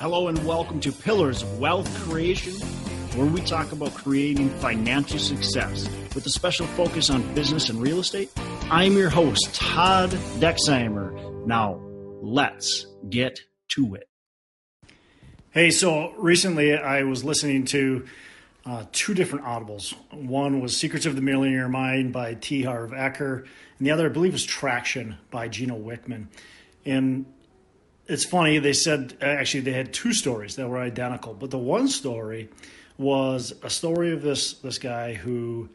Hello 0.00 0.28
and 0.28 0.46
welcome 0.46 0.80
to 0.80 0.92
Pillars 0.92 1.42
of 1.42 1.58
Wealth 1.58 1.94
Creation, 2.04 2.54
where 3.18 3.26
we 3.26 3.42
talk 3.42 3.72
about 3.72 3.92
creating 3.92 4.48
financial 4.58 5.18
success 5.18 5.90
with 6.14 6.24
a 6.24 6.30
special 6.30 6.66
focus 6.68 7.10
on 7.10 7.34
business 7.34 7.68
and 7.68 7.82
real 7.82 7.98
estate. 7.98 8.30
I'm 8.70 8.94
your 8.94 9.10
host, 9.10 9.54
Todd 9.54 10.08
Dexheimer. 10.38 11.44
Now, 11.44 11.82
let's 12.22 12.86
get 13.10 13.40
to 13.72 13.96
it. 13.96 14.08
Hey, 15.50 15.70
so 15.70 16.14
recently 16.16 16.74
I 16.74 17.02
was 17.02 17.22
listening 17.22 17.66
to 17.66 18.06
uh, 18.64 18.86
two 18.92 19.12
different 19.12 19.44
audibles. 19.44 19.92
One 20.14 20.62
was 20.62 20.74
Secrets 20.74 21.04
of 21.04 21.14
the 21.14 21.20
Millionaire 21.20 21.68
Mind 21.68 22.10
by 22.10 22.32
T. 22.40 22.62
Harv 22.62 22.92
Eker, 22.92 23.40
and 23.78 23.86
the 23.86 23.90
other, 23.90 24.06
I 24.06 24.08
believe, 24.08 24.32
was 24.32 24.46
Traction 24.46 25.18
by 25.30 25.48
Gino 25.48 25.78
Wickman. 25.78 26.28
And 26.86 27.26
it's 28.10 28.24
funny 28.24 28.58
they 28.58 28.72
said 28.72 29.16
actually 29.20 29.60
they 29.60 29.72
had 29.72 29.92
two 29.92 30.12
stories 30.12 30.56
that 30.56 30.68
were 30.68 30.78
identical 30.78 31.32
but 31.32 31.50
the 31.50 31.58
one 31.58 31.88
story 31.88 32.48
was 32.98 33.54
a 33.62 33.70
story 33.70 34.12
of 34.12 34.20
this 34.20 34.54
this 34.54 34.78
guy 34.78 35.14
who 35.14 35.68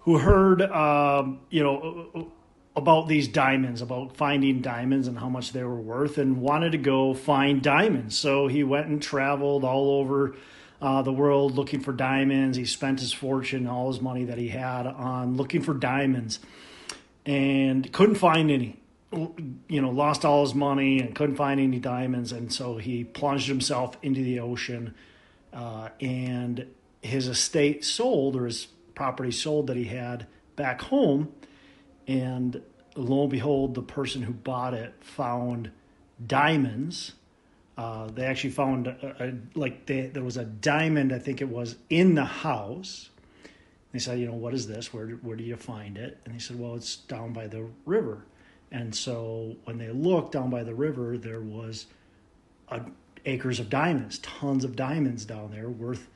who 0.00 0.18
heard 0.18 0.62
um, 0.62 1.40
you 1.50 1.62
know 1.62 2.32
about 2.76 3.08
these 3.08 3.28
diamonds 3.28 3.82
about 3.82 4.16
finding 4.16 4.60
diamonds 4.60 5.08
and 5.08 5.18
how 5.18 5.28
much 5.28 5.52
they 5.52 5.64
were 5.64 5.80
worth 5.80 6.16
and 6.16 6.40
wanted 6.40 6.72
to 6.72 6.78
go 6.78 7.12
find 7.12 7.60
diamonds. 7.60 8.16
So 8.16 8.46
he 8.46 8.62
went 8.62 8.86
and 8.86 9.02
traveled 9.02 9.64
all 9.64 9.90
over 9.90 10.36
uh, 10.80 11.02
the 11.02 11.12
world 11.12 11.56
looking 11.56 11.80
for 11.80 11.92
diamonds. 11.92 12.56
He 12.56 12.64
spent 12.64 13.00
his 13.00 13.12
fortune 13.12 13.66
all 13.66 13.88
his 13.88 14.00
money 14.00 14.24
that 14.24 14.38
he 14.38 14.48
had 14.48 14.86
on 14.86 15.36
looking 15.36 15.60
for 15.60 15.74
diamonds 15.74 16.38
and 17.26 17.92
couldn't 17.92 18.14
find 18.14 18.50
any 18.50 18.78
you 19.12 19.80
know, 19.80 19.90
lost 19.90 20.24
all 20.24 20.42
his 20.42 20.54
money 20.54 21.00
and 21.00 21.14
couldn't 21.14 21.36
find 21.36 21.60
any 21.60 21.78
diamonds, 21.78 22.32
and 22.32 22.52
so 22.52 22.76
he 22.76 23.04
plunged 23.04 23.48
himself 23.48 23.96
into 24.02 24.22
the 24.22 24.40
ocean, 24.40 24.94
uh, 25.52 25.88
and 26.00 26.66
his 27.00 27.26
estate 27.26 27.84
sold 27.84 28.36
or 28.36 28.44
his 28.44 28.68
property 28.94 29.30
sold 29.30 29.68
that 29.68 29.76
he 29.76 29.84
had 29.84 30.26
back 30.56 30.82
home, 30.82 31.32
and 32.06 32.60
lo 32.96 33.22
and 33.22 33.30
behold, 33.30 33.74
the 33.74 33.82
person 33.82 34.22
who 34.22 34.32
bought 34.32 34.74
it 34.74 34.92
found 35.00 35.70
diamonds. 36.26 37.12
Uh, 37.76 38.08
they 38.08 38.24
actually 38.24 38.50
found 38.50 38.88
a, 38.88 39.16
a, 39.20 39.58
like 39.58 39.86
they, 39.86 40.06
there 40.06 40.24
was 40.24 40.36
a 40.36 40.44
diamond, 40.44 41.12
I 41.12 41.18
think 41.20 41.40
it 41.40 41.48
was, 41.48 41.76
in 41.88 42.16
the 42.16 42.24
house. 42.24 43.10
They 43.92 44.00
said, 44.00 44.18
you 44.18 44.26
know, 44.26 44.34
what 44.34 44.52
is 44.52 44.66
this? 44.66 44.92
Where 44.92 45.06
where 45.10 45.36
do 45.36 45.44
you 45.44 45.56
find 45.56 45.96
it? 45.96 46.18
And 46.24 46.34
he 46.34 46.40
said, 46.40 46.58
well, 46.58 46.74
it's 46.74 46.96
down 46.96 47.32
by 47.32 47.46
the 47.46 47.68
river. 47.86 48.26
And 48.70 48.94
so 48.94 49.56
when 49.64 49.78
they 49.78 49.90
looked 49.90 50.32
down 50.32 50.50
by 50.50 50.62
the 50.62 50.74
river, 50.74 51.16
there 51.16 51.40
was 51.40 51.86
a, 52.68 52.82
acres 53.24 53.60
of 53.60 53.70
diamonds, 53.70 54.18
tons 54.18 54.64
of 54.64 54.76
diamonds 54.76 55.24
down 55.24 55.50
there 55.50 55.68
worth 55.68 56.08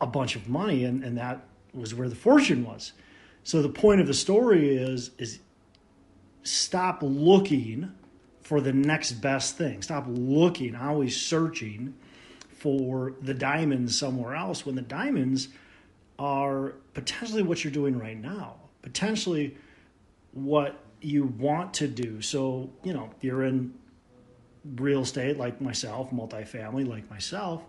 a 0.00 0.06
bunch 0.06 0.36
of 0.36 0.48
money, 0.48 0.84
and, 0.84 1.02
and 1.02 1.16
that 1.16 1.46
was 1.72 1.94
where 1.94 2.08
the 2.08 2.16
fortune 2.16 2.64
was. 2.64 2.92
So 3.42 3.62
the 3.62 3.68
point 3.68 4.00
of 4.00 4.06
the 4.06 4.14
story 4.14 4.76
is 4.76 5.10
is 5.18 5.40
stop 6.42 6.98
looking 7.02 7.92
for 8.42 8.60
the 8.60 8.72
next 8.72 9.12
best 9.12 9.56
thing. 9.56 9.82
Stop 9.82 10.04
looking, 10.08 10.74
always 10.74 11.20
searching 11.20 11.94
for 12.50 13.14
the 13.20 13.34
diamonds 13.34 13.98
somewhere 13.98 14.34
else 14.34 14.64
when 14.64 14.74
the 14.74 14.82
diamonds 14.82 15.48
are 16.18 16.74
potentially 16.92 17.42
what 17.42 17.64
you're 17.64 17.72
doing 17.72 17.98
right 17.98 18.20
now. 18.20 18.56
Potentially 18.82 19.56
what 20.32 20.83
you 21.00 21.24
want 21.24 21.74
to 21.74 21.88
do. 21.88 22.20
So, 22.20 22.70
you 22.82 22.92
know, 22.92 23.10
you're 23.20 23.44
in 23.44 23.74
real 24.76 25.02
estate 25.02 25.36
like 25.36 25.60
myself, 25.60 26.10
multifamily 26.10 26.86
like 26.88 27.08
myself. 27.10 27.62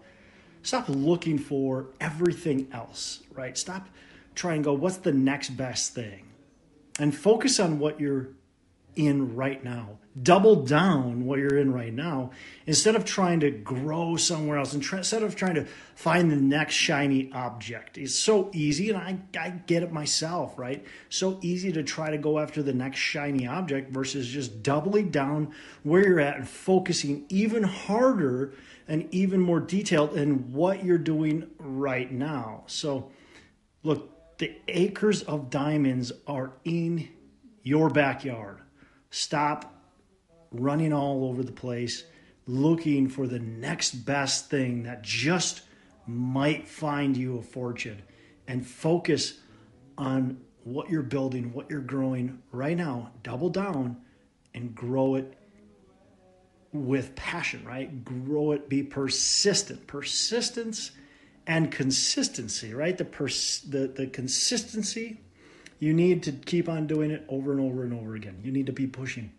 Stop 0.64 0.86
looking 0.88 1.38
for 1.38 1.88
everything 2.00 2.68
else, 2.72 3.22
right? 3.34 3.58
Stop 3.58 3.88
trying 4.34 4.64
to 4.64 4.66
go, 4.66 4.74
what's 4.74 4.98
the 4.98 5.12
next 5.12 5.52
best 5.52 5.94
thing? 5.94 6.26
And 7.00 7.16
focus 7.16 7.60
on 7.60 7.80
what 7.80 8.00
you're 8.00 8.30
in 8.96 9.36
right 9.36 9.64
now. 9.64 10.00
Double 10.22 10.64
down 10.64 11.26
what 11.26 11.40
you're 11.40 11.58
in 11.58 11.74
right 11.74 11.94
now 11.94 12.32
instead 12.66 12.96
of 12.96 13.04
trying 13.04 13.42
to 13.42 13.52
grow 13.52 14.16
somewhere 14.16 14.58
else 14.58 14.74
and 14.74 14.82
try, 14.82 15.00
instead 15.00 15.24
of 15.24 15.36
trying 15.36 15.56
to 15.56 15.66
find 15.96 16.32
the 16.32 16.38
next 16.38 16.76
shiny 16.76 17.30
object. 17.34 17.98
It's 17.98 18.16
so 18.16 18.50
easy, 18.54 18.90
and 18.90 18.98
I, 18.98 19.18
I 19.38 19.50
get 19.50 19.84
it 19.84 19.92
myself, 19.92 20.58
right? 20.58 20.86
So 21.10 21.38
easy 21.42 21.72
to 21.74 21.84
try 21.84 22.12
to 22.12 22.18
go 22.18 22.40
after 22.40 22.64
the 22.64 22.74
next 22.74 23.00
shiny 23.00 23.46
object 23.46 23.92
versus 23.92 24.28
just 24.28 24.64
doubling 24.64 25.10
down 25.10 25.54
where 25.84 26.08
you're 26.08 26.22
at 26.22 26.38
and 26.38 26.48
focusing 26.48 27.26
even 27.28 27.64
harder 27.64 28.54
and 28.88 29.14
even 29.14 29.42
more 29.42 29.60
detailed 29.60 30.16
in 30.16 30.54
what 30.54 30.86
you're 30.86 30.98
doing 30.98 31.48
right 31.58 32.12
now. 32.12 32.64
So, 32.68 33.12
look, 33.84 34.38
the 34.38 34.56
acres 34.68 35.24
of 35.24 35.50
diamonds 35.50 36.12
are 36.28 36.54
in 36.64 37.10
your 37.64 37.90
backyard 37.90 38.60
Stop 39.16 39.74
running 40.52 40.92
all 40.92 41.24
over 41.24 41.42
the 41.42 41.54
place 41.54 42.04
looking 42.48 43.08
for 43.08 43.28
the 43.28 43.40
next 43.40 43.94
best 43.94 44.50
thing 44.50 44.84
that 44.84 45.04
just 45.04 45.62
might 46.06 46.68
find 46.68 47.16
you 47.16 47.38
a 47.38 47.42
fortune 47.42 48.02
and 48.46 48.68
focus 48.68 49.40
on 49.98 50.42
what 50.66 50.90
you're 50.90 51.02
building, 51.02 51.54
what 51.54 51.70
you're 51.70 51.80
growing 51.80 52.42
right 52.52 52.76
now. 52.76 53.10
Double 53.24 53.50
down 53.50 53.96
and 54.54 54.76
grow 54.76 55.16
it 55.16 55.34
with 56.74 57.16
passion, 57.16 57.64
right? 57.64 58.04
Grow 58.04 58.52
it, 58.52 58.68
be 58.68 58.84
persistent. 58.84 59.88
Persistence 59.88 60.92
and 61.48 61.72
consistency, 61.72 62.74
right? 62.74 62.98
The 62.98 63.06
pers- 63.06 63.62
the 63.62 63.88
the 63.88 64.08
consistency 64.08 65.22
you 65.80 65.94
need 65.94 66.24
to 66.24 66.32
keep 66.32 66.70
on 66.70 66.88
doing 66.88 67.12
it 67.12 67.26
over 67.28 67.52
and 67.52 67.62
over 67.62 67.84
and 67.84 67.94
over 67.94 68.16
again. 68.16 68.40
You 68.44 68.52
need 68.52 68.66
to 68.68 68.74
be 68.74 68.88
pushing, 68.88 69.32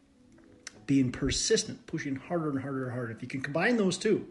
being 0.87 1.11
persistent, 1.11 1.87
pushing 1.87 2.17
harder 2.17 2.51
and 2.51 2.61
harder 2.61 2.85
and 2.85 2.93
harder. 2.93 3.13
If 3.13 3.23
you 3.23 3.29
can 3.29 3.41
combine 3.41 3.77
those 3.77 3.97
two, 3.97 4.27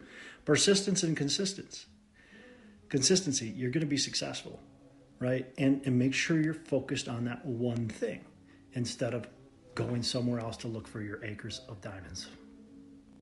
persistence 0.46 1.04
and 1.04 1.18
consistency, 1.18 1.86
consistency, 2.90 3.48
you're 3.48 3.72
going 3.72 3.82
to 3.82 3.88
be 3.88 3.98
successful, 3.98 4.60
right? 5.20 5.48
And 5.58 5.82
and 5.86 5.98
make 5.98 6.14
sure 6.14 6.40
you're 6.40 6.54
focused 6.54 7.08
on 7.08 7.26
that 7.26 7.46
one 7.46 7.88
thing 7.88 8.24
instead 8.74 9.14
of 9.14 9.28
going 9.74 10.04
somewhere 10.04 10.40
else 10.40 10.58
to 10.58 10.68
look 10.68 10.88
for 10.88 11.02
your 11.02 11.24
acres 11.24 11.62
of 11.68 11.82
diamonds. 11.82 12.28